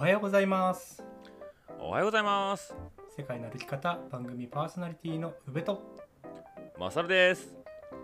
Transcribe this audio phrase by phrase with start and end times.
[0.00, 1.04] おはようございます。
[1.78, 2.74] おはようございます。
[3.14, 5.82] 世界の歩き方番組パーソナリティの宇部と。
[6.78, 7.54] マサルです。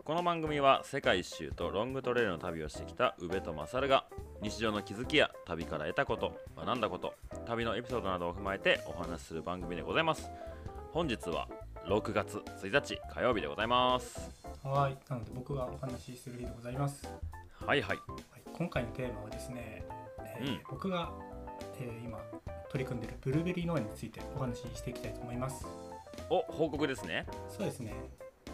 [0.05, 4.05] この番組は世界一周とロングトレイルの旅をしてきた宇部とマサルが
[4.43, 7.15] 日常の気づきや旅から得たこと学んだこと
[7.47, 10.31] 旅のエピソードなどを踏まえてお話しする番組でございます。
[10.93, 11.49] 本日は
[11.89, 14.31] 6月1日火曜日でございます。
[14.63, 14.99] はい。
[15.09, 17.09] なので僕がお話しする日でございます、
[17.65, 17.97] はいはい。
[17.97, 19.83] はい、今回のテーマはですね、
[20.39, 20.61] えーうん。
[20.69, 21.11] 僕が、
[21.81, 22.19] えー今
[22.71, 25.67] 取り組んでいるブルーベリー農園についてお話ししていきたいと思います。
[26.29, 27.27] お報告ですね。
[27.49, 27.95] そうですね。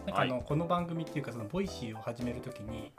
[0.07, 2.93] なんかあの、この番組っていうかその Voicy を始めるときに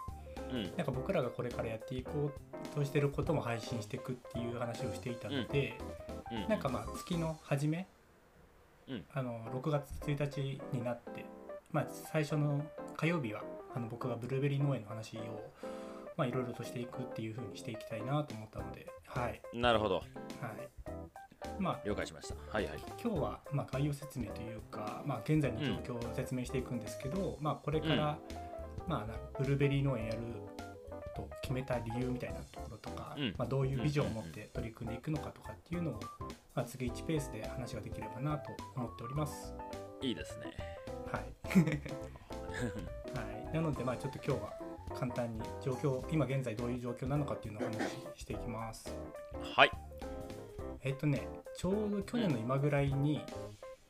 [0.51, 0.63] うん。
[0.77, 2.31] なんか僕らがこれからやっていこ
[2.73, 5.77] うとしてることも配信していくっていう話をしていたので、
[6.31, 6.49] うん。
[6.49, 7.87] なんかまあ月の初め、
[8.87, 9.05] うん。
[9.13, 11.25] あの6月1日になって、
[11.71, 12.63] まあ、最初の
[12.97, 13.43] 火曜日は
[13.75, 15.21] あの僕がブルーベリー農園の話を
[16.17, 19.41] まあいろいろとしていくっていう風にしていきたいなと思ったのではい。
[19.53, 19.95] なるほど。
[19.95, 20.05] はい。
[21.59, 22.35] まあ了解しました。
[22.51, 22.79] はいはい。
[23.01, 28.17] 今日はまあ概要説明というか、まあ、現在の状況を説明していくんですけど、まあ、これから、
[28.87, 30.19] まあ、なブルーベリー農園やる
[31.15, 33.35] と決めた理由みたいなところとか、うん。
[33.37, 35.99] まあ、どういうビジョンを持って取り組んでいくのかとかっていうのを、
[36.55, 39.53] まあ、次1ペースで話ができればなと思っております。
[40.01, 40.45] いいですね。
[41.11, 41.33] はい。
[43.13, 44.53] はい、なのでまあちょっと今日は
[44.95, 48.95] 簡単に状況今現在どういう状況なのかっていうのをお話ししていきます。
[49.55, 49.71] はい。
[50.81, 53.21] えっとねちょうど去年の今ぐらいに、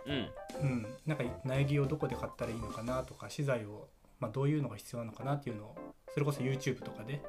[0.05, 0.29] うん。
[0.61, 3.87] うん、なんか苗木をどこで買ったらいいのかなとか資材を、
[4.19, 5.75] まあ、どういうのが必要なのかなっていうのを
[6.13, 7.21] それこそ YouTube とかで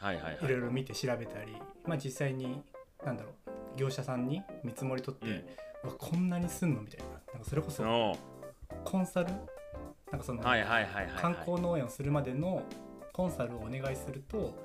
[0.00, 0.38] はいはいはい。
[0.42, 2.62] いろいろ見て調べたり、まあ、実際に
[3.04, 5.32] 何だろう業者さんに見積もり取って、うん。
[5.84, 7.06] うわこんなにすんのみたいな。
[7.32, 8.16] なんかそれこそお
[8.84, 9.32] コンサル？
[10.10, 12.62] なんかその、観光農園をするまでの
[13.12, 14.56] コンサルをお願いすると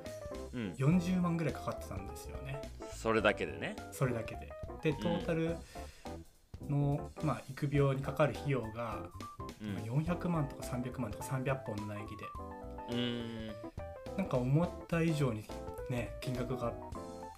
[0.54, 0.72] うん。
[0.78, 2.62] 40万ぐらいかかってたんですよね。
[2.94, 3.76] それだけでね。
[3.92, 4.52] それだけで。
[4.82, 5.56] でトータル
[6.70, 9.04] の、まあ、育苗にかかる費用が
[9.62, 10.02] うん。
[10.02, 12.24] 400万とか300万とか300本の苗木で。
[12.90, 13.52] うーん。
[14.18, 15.46] なんか思った以上に
[15.90, 16.74] ね金額が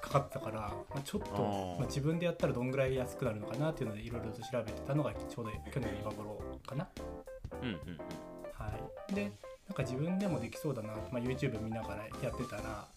[0.01, 0.59] かかってたから、
[0.89, 6.87] まあ、ちょっとまあ、自分でやったらどんぐらい安くなるのかなっていうのでいろいろと調べてたのがちょうど去年の今頃かな。
[7.61, 7.77] うんうん。
[8.53, 8.73] は
[9.09, 9.31] い、で
[9.69, 12.87] なんか自分でもできそうだな、まあ、YouTube 見ながらやってたら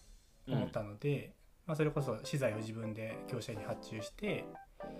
[0.47, 0.53] うん。
[0.55, 1.31] 思ったので、
[1.67, 4.43] まあ、それこそ資材を自分で業者に発注して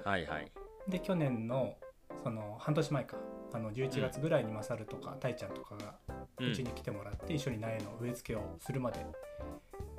[0.06, 0.52] はいはい。
[0.88, 1.76] で去年の
[2.24, 3.18] その半年前か
[3.52, 5.96] あの11月ぐらいにマサルとかたいちゃんとかが
[6.40, 6.52] うん。
[6.52, 9.06] うちに来てもらって一緒に苗の植え付けをするまで。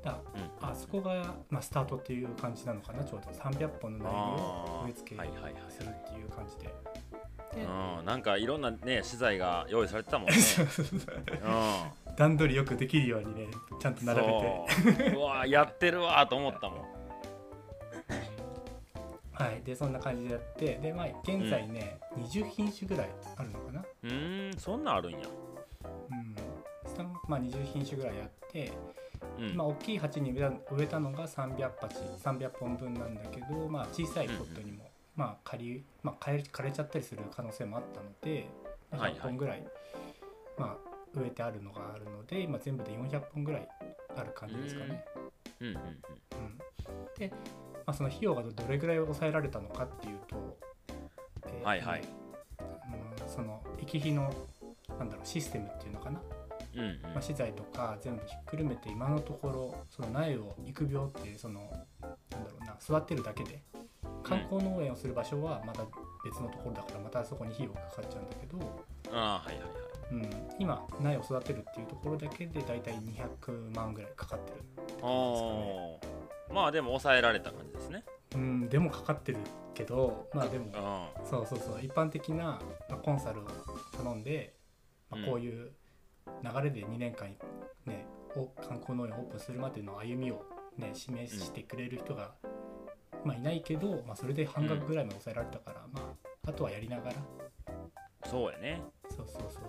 [0.03, 0.69] だうん。
[0.69, 3.31] あそこが、まあ、スタートっていう感じなのかなちょうど。
[3.33, 5.55] 300本の苗木を植え付けはいはいはい。
[5.71, 6.67] するっていう感じで。
[6.67, 6.73] で
[7.63, 10.37] うん、なんかいろんなね資材が用意されてたもんね。
[12.09, 13.47] うん、段取りよくできるようにね
[13.81, 14.33] ちゃんと並べて。
[14.33, 15.19] そう。
[15.19, 16.95] うわ やってるわと思ったもん。
[19.33, 19.63] はい。
[19.63, 23.85] でそんな感じでやってでまあ現在ね、20品種ぐらいあるのかな。
[24.03, 25.19] うーんそんなんあるんや。
[26.11, 26.35] うん。
[27.29, 28.73] まあ20品種ぐらいあって、
[29.39, 38.49] うん、まあ大きい鉢に植えた植えたのが300鉢300本分なんだけどまあ小さいポットにも、まあ枯りまあ枯れ枯れちゃったりする可能性もあったので
[38.91, 39.21] まあはいはい。
[39.21, 39.67] 100本ぐらい、
[40.59, 43.69] まあ植えてあるのがあるので今全部で400本ぐらい
[44.17, 45.05] ある感じですかね。
[45.61, 45.69] うん。
[45.69, 45.95] うんうんうん、
[47.17, 47.37] で、ま
[47.87, 50.59] あ、その費用がどどれぐらい抑えられたのかっていうと、
[51.47, 52.01] えーはいはい。
[52.01, 54.33] うんその行き来の
[54.99, 56.21] なんだろうシステムっていうのかな、
[56.75, 57.01] うんうん。
[57.03, 61.67] まあ、資材とか全部ひっくるめて今のところその苗を育苗ってそのな
[62.09, 63.63] んだろうな育てるだけで
[64.25, 65.85] 観光農園をする場所はまた
[66.25, 68.59] 別のところだからまたそこに費用がかかっちゃうんだけど、
[69.12, 69.85] あーはいはいはい。
[70.12, 75.41] うん、今苗を育てるっていうところだけでだいたい200万ぐらいかかってるって感じ
[76.03, 76.09] で
[76.51, 78.05] すまあでも抑えられた感じですね。
[78.35, 79.39] うん、でもかかってる
[79.73, 80.69] けどまあでもう
[81.25, 81.83] んそうそうそう。
[81.83, 82.61] 一般的な、ま
[82.91, 83.45] あ、コンサルを
[83.97, 84.55] 頼んで、
[85.11, 85.27] まあうん。
[85.27, 85.73] こういう
[86.43, 87.29] 流れで2年間
[87.87, 88.06] ね
[88.37, 90.45] お観光農園をオープンするまでの歩みを
[90.77, 92.35] ね示してくれる人が、
[93.25, 97.17] まあいないけど、まあ、それで半額ぐらいまで抑えられたから、まああとはやりながら
[98.27, 98.83] そうやね。
[99.09, 99.61] そうそうそうそ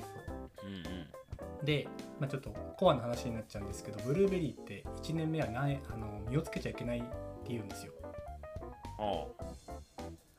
[0.63, 1.65] ううんうん。
[1.65, 1.87] で、
[2.19, 7.07] まあ、ちょっとコアな話になっちゃうんですけどブルーベリーって1年目はないあの実をつけちゃいけないって
[7.49, 7.93] 言うんですよ。
[8.99, 9.31] お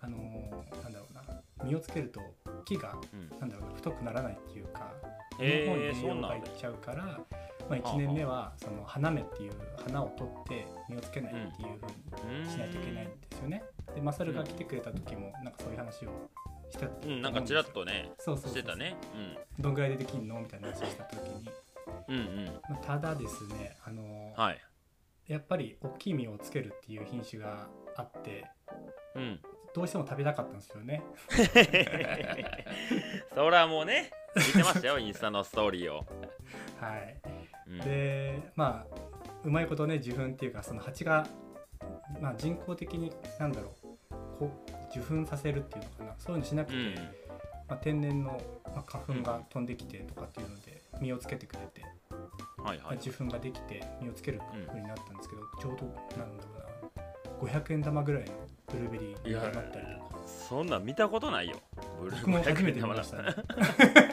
[0.00, 1.22] あのーなんだろうな
[1.64, 2.20] 実をつけると
[2.64, 3.38] 木がうん。
[3.38, 4.92] なんだろうな太くならないっていうか
[5.40, 7.20] へー日本に栄養がいっちゃうから、
[7.68, 9.52] まあ、1年目はその花芽っていう
[9.84, 13.62] 花を取って実をつけないっていう風にうーんしないといけないんですよね。
[13.94, 16.10] でマサルが来てくれた時もなんかそういう話を
[16.70, 18.96] したとうん、なんかちらっとね、そうそうしてたね。
[19.58, 21.48] どんぐらいでできんのみたいな話をした時に、
[22.08, 22.14] うん。
[22.14, 22.46] うんうん。
[22.68, 24.60] まあ、ただですねあのーはい。
[25.28, 27.66] やっぱり大きい実をつけるっていう品種が
[27.96, 28.44] あって
[29.14, 29.40] うん
[29.74, 31.02] どうしても食べたかったんですよね
[33.34, 36.04] そらもうね見てましたよインスタのストーリーを、
[36.80, 37.16] はい
[37.68, 38.96] うん、でまあ
[39.44, 41.26] うまいことね受粉っていうかその蜂が、
[42.20, 46.14] まあ、人工的になんだろうこう受粉させるっていうのかな。
[46.18, 46.94] そういうのしなくて、うん。
[47.68, 51.82] まあ、天然の、まあ、花粉が飛んできてとかっていうので実をつけてくれて、
[52.62, 52.96] はいはい。
[52.96, 55.86] 受粉ができて実をつける風になったんですけど、ちょうど
[56.18, 56.50] なんだろ
[57.42, 58.32] うな500円玉ぐらいの
[58.66, 60.20] ブルーベリーになったりとか。
[60.26, 61.56] そんなん見たことないよ。
[62.00, 63.34] ブルー僕も初めて見ましたね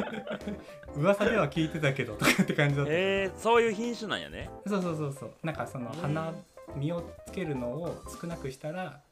[0.96, 4.50] 噂では聞いてたけどとかって感じだった、えー、そういう品種なんやね。
[4.66, 5.12] そうそうそう。
[5.12, 6.34] そうなんかそのうん花
[6.76, 9.02] 実をつけるのを少なくしたら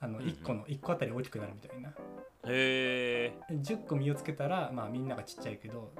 [0.00, 0.30] あのうんうん。
[0.30, 1.90] 1個の1個あたり大きくなるみたいな。
[1.90, 1.94] へ
[2.44, 5.92] え10個実をつけたらまあみんながちっちゃいけど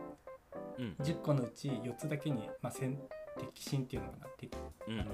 [0.78, 0.96] うん。
[1.00, 2.98] 10個のうち4つだけに、まあ、先
[3.38, 4.26] 摘心っていうのかな
[4.88, 5.06] うん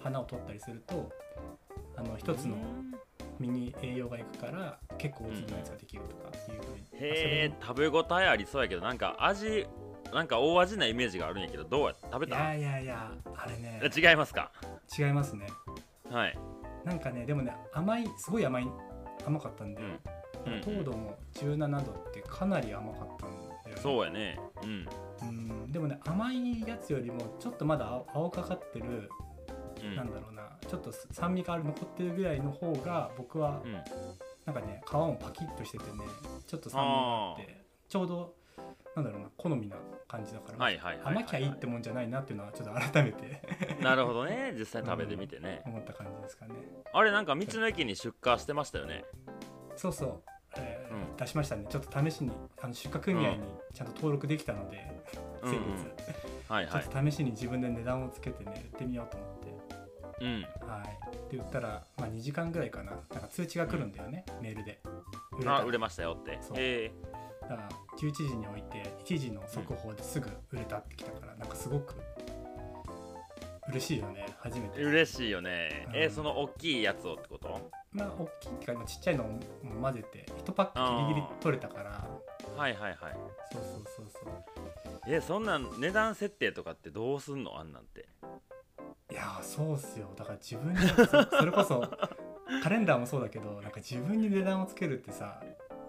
[0.00, 1.10] 花を取ったりすると
[1.96, 2.56] あの1つの
[3.40, 9.66] 実に栄養がいくから結構大きなやつができるとかいうふうに、へえ食べ応えありそうやけどなんか味
[10.12, 13.80] なんか大味なイメージがあるんやけどどうや食べいたやいやいやあれね。
[13.82, 14.50] え違いますか？
[14.98, 15.46] 違いますね。
[16.10, 16.38] はい。
[16.84, 18.68] なんかねでもね甘いすごい甘い
[19.24, 19.88] 甘かったんで、うん。
[19.88, 23.82] うん糖度も17度ってかなり甘かったんだよね。
[23.82, 24.40] そうやね。
[24.62, 24.88] うん。
[25.22, 25.32] う
[25.66, 25.70] ん。
[25.70, 29.10] でもね甘いやつよりもちょっとまだ青青かかってる、
[29.82, 29.96] うん。
[29.96, 33.72] なんだろうなちょっと酸味がある残ってるぐらいの方が僕はうん。
[34.46, 35.90] なんかね皮もパキッとしててね
[36.46, 38.34] ちょっと酸味があってちょうど
[38.96, 39.76] なんだろうな好みな
[40.08, 40.66] 感じだから、
[41.04, 43.40] 甘きゃいいってもんじゃないなっていうのはちょっと改めて
[43.80, 44.52] なるほどね。
[44.58, 45.62] 実際食べてみてね。
[45.64, 46.54] 思った感じですかね。
[46.92, 49.04] あれなんか道の駅に出荷してましたよね。
[49.76, 50.22] そうそう、
[50.56, 51.16] えーうん。
[51.16, 51.66] 出しましたね。
[51.68, 53.40] ちょっと試しにあの出荷組合に
[53.72, 55.00] ちゃんと登録できたので、
[55.42, 56.82] うん先月、はいはい。
[56.82, 59.29] ちょっと試しに自分で値段をつけてね売ってみようと思って
[60.20, 60.42] うん。
[60.68, 60.84] は
[61.28, 61.30] い。
[61.30, 62.92] で売ったら、まあ、2時間ぐらいかな。
[62.92, 64.80] なんか通知が来るんだよね、メールで。
[65.32, 66.38] 売れたあ売れましたよって。
[66.42, 66.56] そう。
[66.58, 66.92] へえ。
[67.42, 67.68] だから
[67.98, 71.94] 11時に置いて1時の速報ですぐ売れたってきたから、なんかすごく
[73.68, 74.26] 嬉しいよね。
[74.38, 74.82] 初めて。
[74.82, 75.86] 嬉しいよね。
[75.94, 76.10] えうん。
[76.12, 77.70] その大きいやつをってこと？
[77.92, 79.40] まあ大きいっていうかまあちっちゃいのも
[79.80, 82.08] 混ぜて1パックギリギリ取れたから。
[82.56, 82.96] はいはいはい。
[83.52, 84.32] そうそうそうそう。
[85.08, 87.58] えそんなん値段設定とかってどうすんの？
[87.58, 88.06] あんなんて
[89.10, 90.08] いやーそうっすよ。
[90.16, 91.04] だから自分にそ
[91.38, 91.82] それこそ
[92.62, 95.42] カレンダーもそうだけどなんか自分に値段をつけるってさ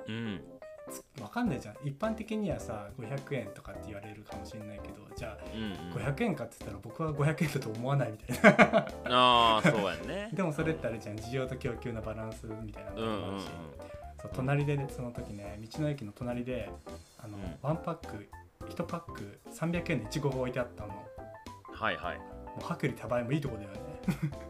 [0.08, 0.42] うん。
[0.90, 1.76] つわかんないじゃん。
[1.84, 5.74] 一般的にはさ500円とかって言われるかもしれないけどじゃあうんうん。
[5.94, 8.88] 500円かって言ったら僕は500円だと思わないみたいな。
[9.06, 10.30] ああそうやんね。
[10.34, 11.16] でもそれってあれじゃん。
[11.18, 13.22] 需要と供給のバランスみたいなのうんうんうん。
[13.22, 13.46] もあるし、
[14.22, 16.70] そう隣でその時ね道の駅の隣で
[17.20, 17.58] あの、うん。
[17.62, 18.28] ワンパック
[18.66, 20.90] 1パック300円のいちごが置いてあったの。
[20.94, 21.06] も
[21.74, 22.18] はいはい。
[22.18, 22.20] う
[22.60, 23.80] 薄利多売もいいとこだよね。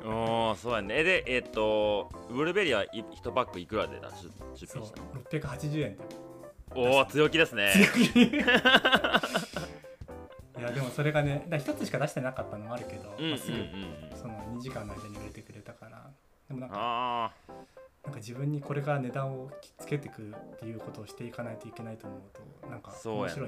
[0.04, 1.00] おーそうやね。
[1.00, 4.30] えでえっとブルーベリーはい1パックいくらで出し
[4.62, 6.04] 出そう品したの？680円で
[6.74, 7.74] おお強気ですね。
[7.74, 8.22] 強気。
[10.60, 13.30] いやでもそれがねだ1つしか出してなかったのもあるけど、うんうんうん。
[13.32, 13.58] まあ、すぐ
[14.16, 16.10] その2時間の間に売れてくれたから。
[16.48, 17.32] でもなんかあ
[18.04, 22.22] なんか自分にこれから値段をつけてくっていうことをしていかないといけないと思う
[22.62, 23.42] となんかそうやね。
[23.42, 23.48] 面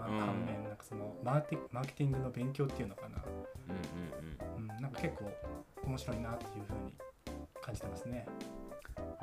[0.00, 0.64] い反面なうん。
[0.64, 3.24] なんかそのマーティマーケティングの勉強っていうのかな、あ
[3.68, 4.70] うんうんうん。
[4.70, 5.30] うん、なんか結構
[5.86, 6.94] 面白いなっていうふうに
[7.60, 8.26] 感じてますね。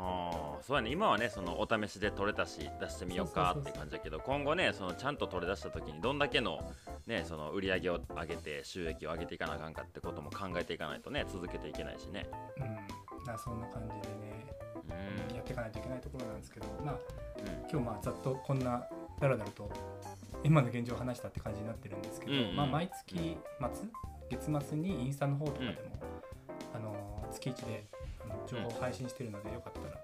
[0.02, 0.92] ああそうやね。
[0.92, 6.60] 今はねそのお試しで取れたし出してみようかって感じだけど今後ねそのちゃんと取れ出した時にどんだけの
[7.06, 12.26] ねその売り上げを上げて収益を上げていかなあかんかってことも考えていかないとね続けていけないしね。
[12.58, 14.46] うん、だそんな感じでね
[15.30, 15.36] うん。
[15.36, 17.70] やっていかないといけないところなんですけどまあうん。
[17.70, 18.88] 今日まあざっとこんな
[19.20, 19.70] だらだらと
[20.44, 22.56] 今の現状を話したって感じになってるんですけど、うんうん。
[22.56, 23.38] まあ、毎月末
[24.30, 25.72] 月末にインスタの方とかでも、
[26.74, 27.86] あの月1で
[28.48, 30.02] 情報を配信してるのでよかったら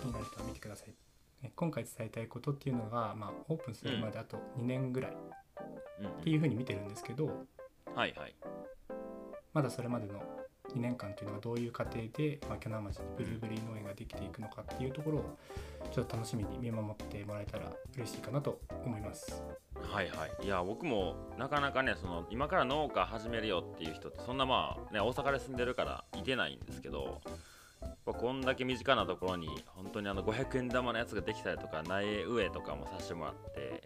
[0.00, 0.94] 気になる人は見てください。
[1.42, 5.14] ね今回伝えたいことっていうのが、まあ、オープンするまであと2年ぐらいっ
[6.02, 6.22] うん。
[6.22, 7.26] ていうふうに見てるんですけど
[7.94, 8.34] はいはい。
[9.52, 10.22] まだそれまでの
[10.72, 15.38] 2年間っていうのがどういう過程で、まあ、鋸南町にブルーベリー農園ができていくのかっていうところを
[15.92, 19.42] ちょっと楽しみに見守ってもらえたら嬉しいかなと思います。
[19.82, 27.20] はいはいいや僕もなかなかねその今から農家始めるよっていう人ってそんなまあね大阪で住んでるからいてないんですけど
[28.04, 33.82] こんだけ身近なところに本当にあの500円玉のやつができたりとか苗植えとかもさせてもらって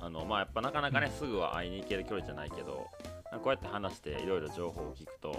[0.00, 2.86] あのまあやっぱなかなかねすぐは会いに行ける距離じゃないけど
[3.32, 5.36] こうやって話していろいろ情報を聞くと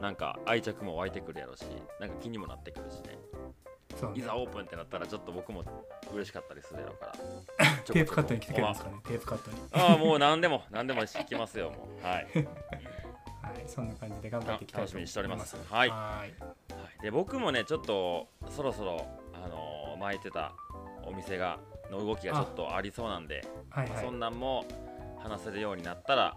[0.00, 1.64] なんか愛着も湧いてくるやろし
[2.00, 3.18] なんか気にもなってくるしね。
[3.98, 4.18] そうね。
[4.18, 5.64] いざオープンってなったらちょっと僕も
[6.12, 7.12] 嬉しかったりするやろうから。
[7.84, 9.56] テープカットに来てくれるんですかねテープカットに。
[9.72, 12.02] ああもう何でも何でも聞きますよもう。
[12.06, 12.26] はい。
[13.66, 14.90] そんな感じで頑張っていきたいと思います。
[14.90, 15.56] 楽しみにしております。
[15.70, 15.88] はい。
[15.88, 20.52] ははい、で僕もねちょっとそろそろ、あのー巻いてた
[21.04, 21.58] お店が
[21.90, 24.04] の動きがちょっとありそうなんではいはい。
[24.04, 24.64] そんなんも
[25.18, 26.36] 話せるようになったら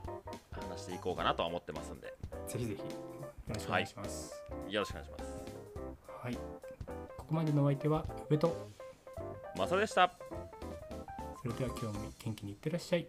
[0.70, 2.14] 話していこうかなとは思ってますんで。
[2.48, 2.80] ぜひぜひ。
[2.80, 2.86] よ
[3.48, 4.34] ろしくお願いします。
[4.70, 5.32] よろしくお願いします。
[6.24, 6.36] はい、
[7.18, 8.70] ここまでのお相手は上と
[9.58, 10.14] まあそれでした。
[11.42, 13.08] それでは今日も元気にいってらっしゃい